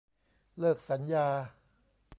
[0.59, 1.27] เลิกสัญญา